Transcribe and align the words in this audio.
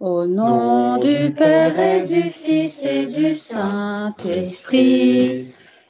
Au 0.00 0.26
nom 0.26 0.96
du 0.98 1.32
Père 1.32 1.76
et 1.76 2.02
du 2.04 2.30
Fils 2.30 2.84
et 2.84 3.06
du 3.06 3.34
Saint-Esprit, 3.34 4.12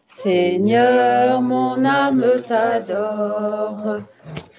Seigneur, 0.06 1.42
mon 1.42 1.84
âme 1.84 2.24
t'adore. 2.42 3.98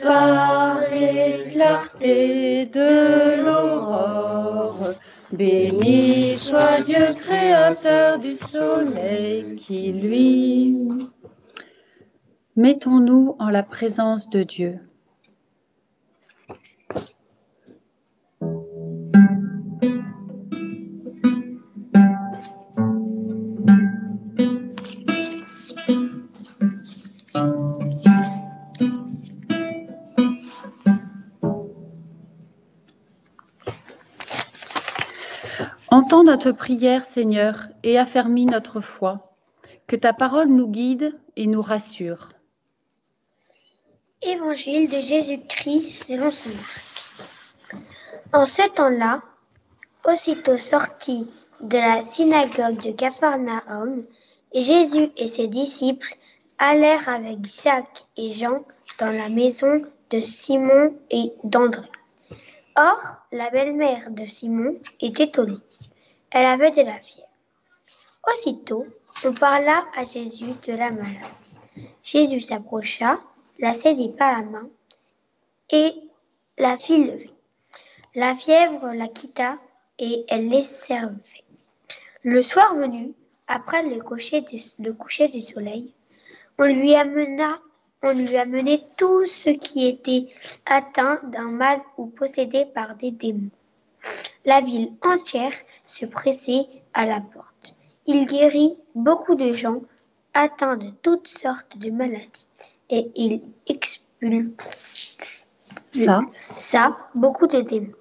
Par 0.04 0.82
les 0.92 1.50
clartés 1.52 2.68
de 2.68 3.44
l'aurore, 3.44 4.90
béni 5.34 6.36
soit 6.38 6.82
Dieu 6.86 7.16
créateur 7.16 8.20
du 8.20 8.36
soleil 8.36 9.56
qui 9.56 9.92
lui. 9.94 10.78
Mettons-nous 12.56 13.36
en 13.40 13.50
la 13.50 13.64
présence 13.64 14.30
de 14.30 14.44
Dieu. 14.44 14.80
Notre 36.40 36.54
prière, 36.54 37.04
Seigneur, 37.04 37.68
et 37.84 38.00
affermis 38.00 38.46
notre 38.46 38.80
foi. 38.80 39.36
Que 39.88 39.98
ta 39.98 40.14
parole 40.14 40.48
nous 40.48 40.70
guide 40.70 41.14
et 41.36 41.48
nous 41.48 41.62
rassure. 41.62 42.30
Évangile 44.22 44.90
de 44.90 45.02
Jésus-Christ 45.02 46.06
selon 46.06 46.32
saint 46.32 46.50
Marc. 46.50 47.84
En 48.32 48.46
ce 48.46 48.74
temps-là, 48.74 49.22
aussitôt 50.06 50.58
sorti 50.58 51.30
de 51.60 51.78
la 51.78 52.02
synagogue 52.02 52.82
de 52.84 52.94
Capharnaüm, 52.94 54.06
Jésus 54.56 55.10
et 55.18 55.28
ses 55.28 55.48
disciples 55.48 56.16
allèrent 56.58 57.10
avec 57.10 57.46
Jacques 57.46 58.06
et 58.16 58.32
Jean 58.32 58.64
dans 58.98 59.12
la 59.12 59.28
maison 59.28 59.82
de 60.10 60.22
Simon 60.22 60.96
et 61.10 61.34
d'André. 61.44 61.90
Or, 62.78 63.26
la 63.34 63.50
belle-mère 63.50 64.10
de 64.12 64.26
Simon 64.26 64.78
était 65.02 65.38
au 65.38 65.44
lit. 65.44 65.89
Elle 66.32 66.46
avait 66.46 66.72
de 66.72 66.82
la 66.82 67.00
fièvre. 67.02 67.28
Aussitôt, 68.32 68.86
on 69.26 69.34
parla 69.34 69.86
à 69.96 70.04
Jésus 70.04 70.54
de 70.68 70.74
la 70.74 70.92
malade. 70.92 71.24
Jésus 72.04 72.42
s'approcha, 72.42 73.20
la 73.58 73.74
saisit 73.74 74.10
par 74.10 74.38
la 74.38 74.44
main 74.44 74.70
et 75.72 75.94
la 76.58 76.78
fit 76.78 77.04
lever. 77.04 77.32
La 78.16 78.36
fièvre 78.36 78.94
la 78.94 79.08
quitta 79.08 79.58
et 79.98 80.26
elle 80.30 80.50
les 80.50 80.62
servait. 80.62 81.44
Le 82.24 82.42
soir 82.42 82.76
venu, 82.76 83.14
après 83.48 83.84
le 83.84 84.02
coucher 84.02 84.42
du, 84.42 85.42
soleil, 85.42 85.94
on 86.58 86.66
lui 86.66 86.96
amena 86.96 87.60
on 88.02 88.14
lui 88.14 88.38
amenait 88.38 88.84
tout 88.96 89.26
ce 89.26 89.50
qui 89.50 89.86
était 89.86 90.28
atteint 90.66 91.20
d'un 91.24 91.50
mal 91.52 91.82
ou 91.98 92.08
possédé 92.08 92.66
par 92.66 92.96
des 92.96 93.12
démons. 93.12 93.50
La 94.46 94.62
ville 94.62 94.94
entière 95.04 95.54
se 95.90 96.06
pressait 96.06 96.68
à 96.94 97.06
la 97.06 97.20
porte. 97.20 97.76
Il 98.06 98.26
guérit 98.26 98.78
beaucoup 98.96 99.36
de 99.36 99.54
gens 99.54 99.82
atteints 100.34 100.78
de 100.78 100.92
toutes 101.02 101.28
sortes 101.28 101.78
de 101.78 101.90
maladies 101.90 102.48
et 102.90 103.12
il 103.16 103.42
expulse 103.68 105.58
Ça, 105.92 106.22
ça 106.56 106.98
beaucoup 107.16 107.48
de 107.48 107.62
démons. 107.62 107.94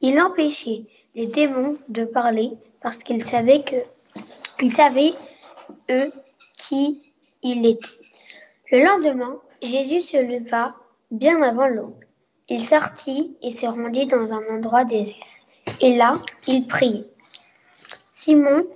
Il 0.00 0.20
empêchait 0.20 0.84
les 1.14 1.26
démons 1.26 1.76
de 1.88 2.04
parler 2.04 2.50
parce 2.80 2.98
qu'ils 2.98 3.24
savaient 3.24 3.62
que 3.62 3.76
ils 4.60 4.72
savaient 4.72 5.14
eux 5.90 6.12
qui 6.56 7.00
il 7.42 7.64
était. 7.64 7.88
Le 8.72 8.84
lendemain, 8.84 9.36
Jésus 9.62 10.00
se 10.00 10.16
leva 10.16 10.74
bien 11.10 11.42
avant 11.42 11.68
l'aube. 11.68 12.04
Il 12.48 12.62
sortit 12.62 13.36
et 13.42 13.50
se 13.50 13.66
rendit 13.66 14.06
dans 14.06 14.34
un 14.34 14.42
endroit 14.48 14.84
désert. 14.84 15.16
Et 15.80 15.96
là, 15.96 16.18
il 16.46 16.66
priait. 16.66 17.09
Simon 18.22 18.66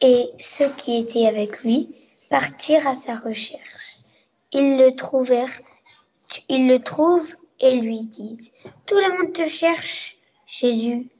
et 0.00 0.30
ceux 0.40 0.70
qui 0.70 0.96
étaient 0.96 1.26
avec 1.26 1.62
lui 1.64 1.94
partirent 2.30 2.86
à 2.86 2.94
sa 2.94 3.14
recherche. 3.14 3.98
Ils 4.52 4.78
le 4.78 4.96
trouvèrent, 4.96 5.60
ils 6.48 6.66
le 6.66 6.78
trouvent 6.82 7.34
et 7.60 7.78
lui 7.78 8.06
disent 8.06 8.54
Tout 8.86 8.94
le 8.94 9.18
monde 9.18 9.34
te 9.34 9.46
cherche. 9.46 10.16
Jésus, 10.46 11.10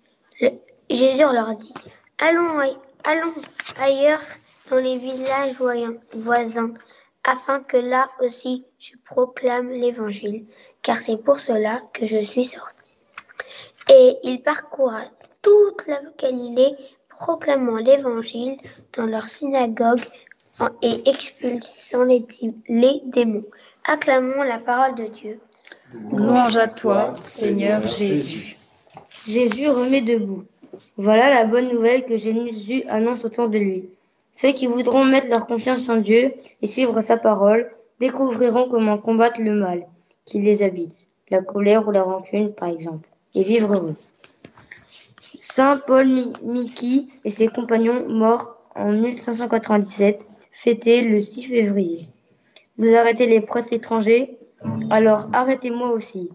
Jésus 0.88 1.18
leur 1.18 1.54
dit 1.56 1.74
Allons, 2.18 2.60
allons 3.04 3.34
ailleurs 3.78 4.24
dans 4.70 4.76
les 4.76 4.96
villages 4.96 5.54
voisins, 6.14 6.72
afin 7.24 7.60
que 7.62 7.76
là 7.76 8.08
aussi 8.22 8.64
je 8.78 8.94
proclame 9.04 9.70
l'évangile, 9.70 10.46
car 10.80 10.96
c'est 10.96 11.22
pour 11.22 11.40
cela 11.40 11.82
que 11.92 12.06
je 12.06 12.22
suis 12.22 12.46
sorti. 12.46 12.86
Et 13.90 14.16
il 14.22 14.40
parcourra 14.40 15.02
toute 15.42 15.86
la 15.86 16.00
Galilée, 16.16 16.74
proclamant 17.18 17.76
l'évangile 17.76 18.56
dans 18.96 19.06
leur 19.06 19.28
synagogue 19.28 20.00
et 20.82 21.08
expulsant 21.08 22.04
les 22.04 23.02
démons. 23.06 23.44
Acclamons 23.86 24.42
la 24.42 24.58
parole 24.58 24.94
de 24.94 25.06
Dieu. 25.06 25.40
louange 26.10 26.56
à 26.56 26.68
toi, 26.68 27.12
Seigneur 27.12 27.86
Jésus. 27.86 28.56
Jésus 29.26 29.68
remet 29.68 30.02
debout. 30.02 30.44
Voilà 30.96 31.30
la 31.30 31.44
bonne 31.46 31.68
nouvelle 31.68 32.04
que 32.04 32.16
Jésus 32.16 32.84
annonce 32.88 33.24
autour 33.24 33.48
de 33.48 33.58
lui. 33.58 33.88
Ceux 34.32 34.52
qui 34.52 34.66
voudront 34.66 35.04
mettre 35.04 35.28
leur 35.28 35.46
confiance 35.46 35.88
en 35.88 35.96
Dieu 35.96 36.32
et 36.62 36.66
suivre 36.66 37.00
sa 37.00 37.16
parole 37.16 37.68
découvriront 37.98 38.68
comment 38.68 38.98
combattre 38.98 39.40
le 39.40 39.54
mal 39.54 39.86
qui 40.24 40.38
les 40.40 40.62
habite, 40.62 41.08
la 41.30 41.42
colère 41.42 41.88
ou 41.88 41.90
la 41.90 42.02
rancune 42.02 42.52
par 42.52 42.68
exemple, 42.68 43.08
et 43.34 43.42
vivre 43.42 43.74
heureux. 43.74 43.96
Saint 45.38 45.78
Paul 45.86 46.06
Mi- 46.08 46.32
Miki 46.42 47.08
et 47.24 47.30
ses 47.30 47.48
compagnons 47.48 48.08
morts 48.08 48.56
en 48.74 48.92
1597 48.92 50.26
fêtaient 50.52 51.00
le 51.02 51.18
6 51.20 51.44
février. 51.44 52.00
Vous 52.76 52.94
arrêtez 52.94 53.26
les 53.26 53.40
prêtres 53.40 53.72
étrangers? 53.72 54.36
Alors 54.90 55.28
arrêtez-moi 55.32 55.90
aussi. 55.90 56.28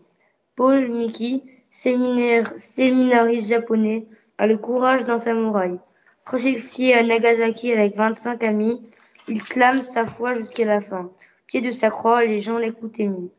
Paul 0.55 0.89
Miki, 0.89 1.43
séminariste 1.69 3.47
japonais, 3.49 4.07
a 4.37 4.47
le 4.47 4.57
courage 4.57 5.05
d'un 5.05 5.17
samouraï. 5.17 5.77
Crucifié 6.25 6.93
à 6.93 7.03
Nagasaki 7.03 7.73
avec 7.73 7.97
25 7.97 8.43
amis, 8.43 8.79
il 9.27 9.43
clame 9.43 9.81
sa 9.81 10.05
foi 10.05 10.33
jusqu'à 10.33 10.65
la 10.65 10.79
fin. 10.79 11.01
Au 11.05 11.11
pied 11.47 11.61
de 11.61 11.71
sa 11.71 11.89
croix, 11.91 12.23
les 12.23 12.39
gens 12.39 12.57
l'écoutent 12.57 12.99
émus. 12.99 13.29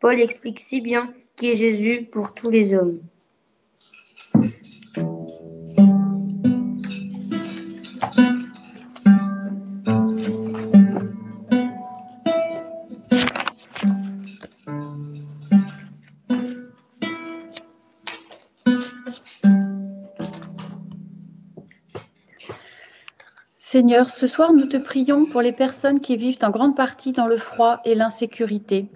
Paul 0.00 0.18
explique 0.18 0.60
si 0.60 0.80
bien 0.80 1.12
qui 1.36 1.50
est 1.50 1.54
Jésus 1.54 2.08
pour 2.10 2.32
tous 2.34 2.48
les 2.50 2.72
hommes. 2.74 3.00
Seigneur, 23.74 24.08
ce 24.08 24.28
soir 24.28 24.52
nous 24.52 24.66
te 24.66 24.76
prions 24.76 25.24
pour 25.24 25.42
les 25.42 25.50
personnes 25.50 25.98
qui 25.98 26.16
vivent 26.16 26.38
en 26.44 26.50
grande 26.50 26.76
partie 26.76 27.10
dans 27.10 27.26
le 27.26 27.36
froid 27.36 27.80
et 27.84 27.96
l'insécurité. 27.96 28.86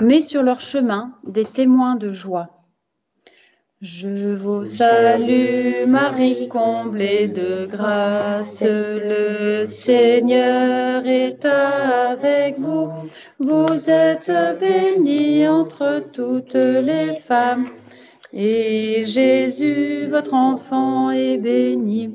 Mets 0.00 0.22
sur 0.22 0.42
leur 0.42 0.62
chemin 0.62 1.12
des 1.26 1.44
témoins 1.44 1.96
de 1.96 2.08
joie. 2.08 2.48
Je 3.82 4.32
vous 4.32 4.64
salue 4.64 5.86
Marie, 5.86 6.48
comblée 6.48 7.28
de 7.28 7.66
grâce, 7.66 8.64
le 8.66 9.66
Seigneur 9.66 11.06
est 11.06 11.44
avec 11.44 12.58
vous. 12.58 12.90
Vous 13.38 13.90
êtes 13.90 14.32
bénie 14.58 15.46
entre 15.46 16.02
toutes 16.10 16.54
les 16.54 17.12
femmes, 17.16 17.66
et 18.32 19.02
Jésus, 19.04 20.06
votre 20.06 20.32
enfant, 20.32 21.10
est 21.10 21.36
béni. 21.36 22.14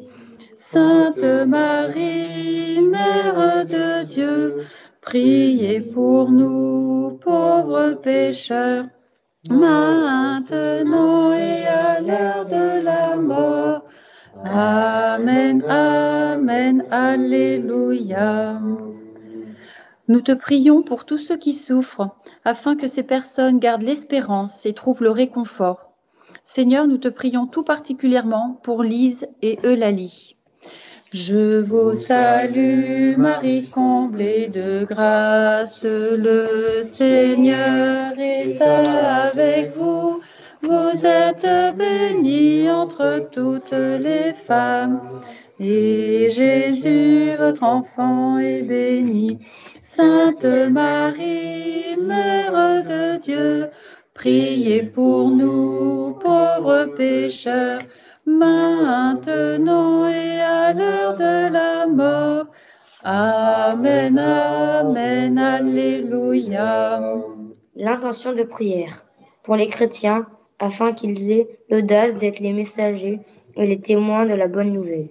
Sainte 0.68 1.24
Marie, 1.46 2.82
Mère 2.82 3.66
de 3.66 4.04
Dieu, 4.04 4.58
priez 5.00 5.80
pour 5.80 6.32
nous 6.32 7.20
pauvres 7.24 7.94
pécheurs, 8.02 8.86
maintenant 9.48 11.34
et 11.34 11.68
à 11.68 12.02
l'heure 12.02 12.46
de 12.46 12.84
la 12.84 13.16
mort. 13.16 13.86
Amen, 14.44 15.64
Amen, 15.70 16.84
Alléluia. 16.90 18.60
Nous 20.08 20.22
te 20.22 20.32
prions 20.32 20.82
pour 20.82 21.06
tous 21.06 21.20
ceux 21.20 21.38
qui 21.38 21.54
souffrent, 21.54 22.10
afin 22.44 22.76
que 22.76 22.88
ces 22.88 23.04
personnes 23.04 23.60
gardent 23.60 23.84
l'espérance 23.84 24.66
et 24.66 24.74
trouvent 24.74 25.04
le 25.04 25.12
réconfort. 25.12 25.92
Seigneur, 26.44 26.88
nous 26.88 26.98
te 26.98 27.08
prions 27.08 27.46
tout 27.46 27.64
particulièrement 27.64 28.60
pour 28.64 28.82
Lise 28.82 29.28
et 29.44 29.60
Eulalie. 29.64 30.35
Je 31.14 31.62
vous 31.62 31.94
salue, 31.94 33.16
Marie 33.18 33.70
comblée 33.70 34.48
de 34.48 34.84
grâce, 34.86 35.86
le 35.86 36.82
Seigneur 36.84 38.14
est 38.18 38.62
avec 38.62 39.72
vous. 39.76 40.22
Vous. 40.62 41.06
Êtes 41.06 41.48
bénie 41.78 42.70
entre 42.72 43.30
toutes 43.32 43.72
les 43.72 44.34
femmes, 44.34 45.00
et 45.60 46.28
Jésus, 46.30 47.30
votre 47.38 47.64
enfant, 47.64 48.40
est 48.40 48.64
béni. 48.64 49.38
Sainte 49.72 50.46
Marie, 50.72 51.96
Mère 52.02 52.84
de 52.84 53.18
Dieu, 53.18 53.68
priez 54.16 54.82
pour 54.84 55.30
nous, 55.30 56.14
pauvres 56.14 56.88
pécheurs 56.98 57.82
Amen, 63.08 64.18
Amen, 64.18 65.38
Alléluia. 65.38 67.22
L'intention 67.76 68.34
de 68.34 68.42
prière 68.42 69.06
pour 69.44 69.56
les 69.56 69.68
chrétiens 69.68 70.26
afin 70.58 70.92
qu'ils 70.92 71.32
aient 71.32 71.48
l'audace 71.70 72.16
d'être 72.16 72.40
les 72.40 72.52
messagers 72.52 73.20
et 73.58 73.68
les 73.68 73.80
témoins 73.80 74.26
de 74.26 74.34
la 74.34 74.48
bonne 74.48 74.74
nouvelle. 74.74 75.10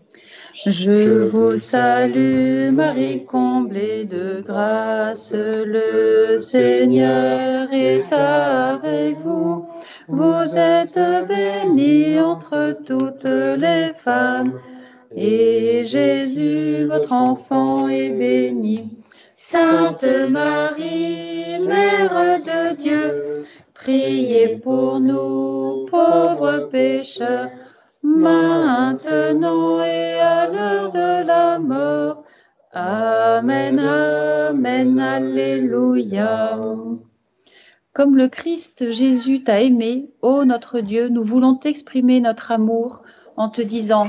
Je 0.66 1.28
vous 1.28 1.56
salue, 1.56 2.72
Marie 2.72 3.26
comblée 3.26 4.06
de 4.06 4.40
grâce, 4.40 5.32
le 5.32 6.36
Seigneur 6.36 7.72
est 7.72 8.12
avec 8.12 9.18
vous. 9.20 9.68
Vous 10.08 10.58
êtes 10.58 10.98
bénie 11.28 12.18
entre 12.18 12.76
toutes 12.84 13.24
les 13.24 13.92
femmes, 13.94 14.52
et 15.16 15.84
Jésus, 15.84 16.86
votre 16.86 17.12
enfant, 17.12 17.88
est 17.88 18.10
béni. 18.10 18.90
Sainte 19.30 20.04
Marie, 20.30 21.58
Mère 21.60 22.40
de 22.40 22.74
Dieu, 22.76 23.44
priez 23.74 24.58
pour 24.58 25.00
nous, 25.00 25.86
pauvres 25.90 26.68
pécheurs, 26.70 27.50
maintenant 28.02 29.82
et 29.82 30.14
à 30.20 30.50
l'heure 30.50 30.90
de 30.90 31.26
la 31.26 31.58
mort. 31.58 32.24
Amen, 32.72 33.78
Amen, 33.78 34.98
Alléluia. 34.98 36.60
Comme 37.92 38.16
le 38.16 38.26
Christ 38.28 38.90
Jésus 38.90 39.44
t'a 39.44 39.60
aimé, 39.60 40.10
ô 40.22 40.44
notre 40.44 40.80
Dieu, 40.80 41.08
nous 41.08 41.22
voulons 41.22 41.54
t'exprimer 41.54 42.20
notre 42.20 42.50
amour 42.50 43.02
en 43.36 43.48
te 43.48 43.62
disant, 43.62 44.08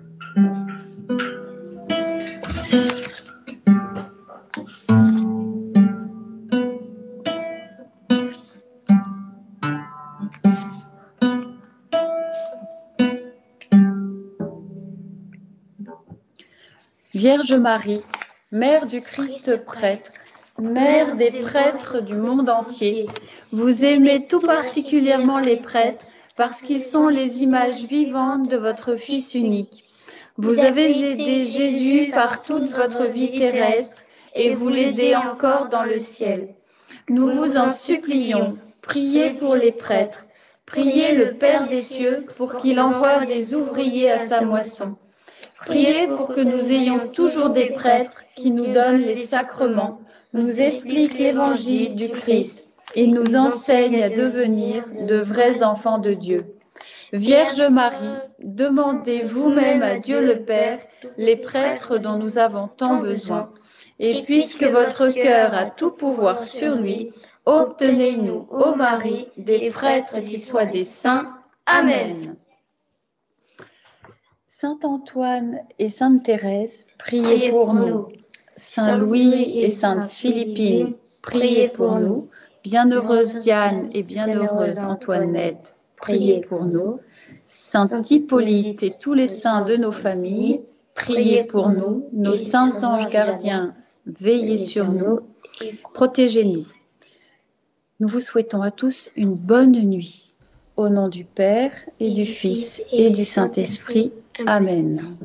Vierge 17.23 17.53
Marie, 17.53 18.01
Mère 18.51 18.87
du 18.87 18.99
Christ 18.99 19.63
prêtre, 19.63 20.09
Mère 20.57 21.15
des 21.15 21.29
prêtres 21.29 22.01
du 22.01 22.15
monde 22.15 22.49
entier, 22.49 23.05
vous 23.51 23.85
aimez 23.85 24.25
tout 24.25 24.39
particulièrement 24.39 25.37
les 25.37 25.57
prêtres 25.57 26.07
parce 26.35 26.63
qu'ils 26.63 26.81
sont 26.81 27.09
les 27.09 27.43
images 27.43 27.83
vivantes 27.83 28.49
de 28.49 28.57
votre 28.57 28.95
Fils 28.95 29.35
unique. 29.35 29.83
Vous 30.37 30.61
avez 30.61 31.11
aidé 31.11 31.45
Jésus 31.45 32.09
par 32.11 32.41
toute 32.41 32.71
votre 32.71 33.05
vie 33.05 33.37
terrestre 33.37 34.01
et 34.33 34.55
vous 34.55 34.69
l'aidez 34.69 35.15
encore 35.15 35.69
dans 35.69 35.83
le 35.83 35.99
ciel. 35.99 36.55
Nous 37.07 37.29
vous 37.29 37.55
en 37.55 37.69
supplions, 37.69 38.57
priez 38.81 39.29
pour 39.35 39.53
les 39.55 39.71
prêtres, 39.71 40.25
priez 40.65 41.13
le 41.13 41.35
Père 41.35 41.67
des 41.67 41.83
cieux 41.83 42.25
pour 42.35 42.57
qu'il 42.57 42.79
envoie 42.79 43.25
des 43.27 43.53
ouvriers 43.53 44.09
à 44.09 44.17
sa 44.17 44.41
moisson. 44.41 44.97
Priez 45.65 46.07
pour 46.07 46.33
que 46.33 46.41
nous 46.41 46.71
ayons 46.71 47.07
toujours 47.07 47.49
des 47.49 47.71
prêtres 47.71 48.23
qui 48.35 48.51
nous 48.51 48.67
donnent 48.67 49.01
les 49.01 49.15
sacrements 49.15 50.01
nous 50.33 50.61
explique 50.61 51.17
l'évangile 51.19 51.95
du 51.95 52.09
Christ 52.09 52.69
et 52.95 53.07
nous 53.07 53.35
enseigne 53.35 54.01
à 54.01 54.09
devenir 54.09 54.83
de 55.07 55.17
vrais 55.17 55.63
enfants 55.63 55.97
de 55.97 56.13
Dieu. 56.13 56.39
Vierge 57.13 57.61
Marie, 57.61 58.17
demandez 58.39 59.23
vous-même 59.23 59.83
à 59.83 59.99
Dieu 59.99 60.25
le 60.25 60.43
Père 60.43 60.79
les 61.17 61.35
prêtres 61.35 61.97
dont 61.97 62.17
nous 62.17 62.37
avons 62.37 62.67
tant 62.69 62.95
besoin. 62.95 63.49
Et 63.99 64.21
puisque 64.23 64.63
votre 64.63 65.09
cœur 65.09 65.53
a 65.53 65.65
tout 65.65 65.91
pouvoir 65.91 66.43
sur 66.43 66.75
lui, 66.75 67.11
obtenez-nous, 67.45 68.47
ô 68.49 68.75
Marie, 68.75 69.27
des 69.37 69.69
prêtres 69.69 70.19
qui 70.21 70.39
soient 70.39 70.65
des 70.65 70.85
saints. 70.85 71.29
Amen. 71.65 72.35
Saint 74.53 74.79
Antoine 74.83 75.61
et 75.79 75.87
Sainte 75.87 76.23
Thérèse, 76.23 76.85
priez 76.97 77.51
pour 77.51 77.73
nous. 77.73 78.09
Saint 78.57 78.97
Louis 78.97 79.57
et 79.59 79.69
Sainte 79.69 80.03
Philippine, 80.03 80.93
priez 81.21 81.69
pour 81.69 81.99
nous. 81.99 82.27
Bienheureuse 82.61 83.35
Diane 83.37 83.89
et 83.93 84.03
bienheureuse 84.03 84.79
Antoinette, 84.79 85.85
priez 85.95 86.41
pour 86.41 86.65
nous. 86.65 86.99
Saint 87.45 88.01
Hippolyte 88.03 88.83
et 88.83 88.91
tous 89.01 89.13
les 89.13 89.27
saints 89.27 89.61
de 89.61 89.77
nos 89.77 89.93
familles, 89.93 90.59
priez 90.95 91.45
pour 91.45 91.69
nous. 91.69 92.09
Nos 92.11 92.35
saints 92.35 92.83
anges 92.83 93.07
gardiens, 93.07 93.73
veillez 94.05 94.57
sur 94.57 94.91
nous, 94.91 95.19
protégez-nous. 95.93 96.65
Nous 98.01 98.07
vous 98.09 98.19
souhaitons 98.19 98.61
à 98.61 98.71
tous 98.71 99.11
une 99.15 99.33
bonne 99.33 99.79
nuit. 99.79 100.35
Au 100.75 100.89
nom 100.89 101.07
du 101.07 101.23
Père 101.23 101.71
et 102.01 102.11
du 102.11 102.25
Fils 102.25 102.83
et 102.91 103.11
du 103.11 103.23
Saint-Esprit. 103.23 104.11
Amen. 104.47 105.17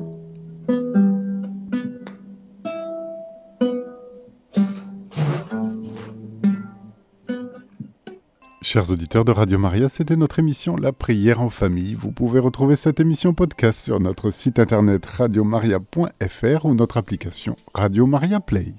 Chers 8.61 8.91
auditeurs 8.91 9.23
de 9.23 9.31
Radio 9.31 9.57
Maria, 9.57 9.87
c'était 9.87 10.17
notre 10.17 10.39
émission 10.39 10.75
La 10.75 10.91
prière 10.91 11.41
en 11.41 11.49
famille. 11.49 11.93
Vous 11.93 12.11
pouvez 12.11 12.39
retrouver 12.39 12.75
cette 12.75 12.99
émission 12.99 13.33
podcast 13.33 13.85
sur 13.85 14.01
notre 14.01 14.29
site 14.29 14.59
internet 14.59 15.05
radiomaria.fr 15.05 16.65
ou 16.65 16.75
notre 16.75 16.97
application 16.97 17.55
Radio 17.73 18.05
Maria 18.05 18.41
Play. 18.41 18.75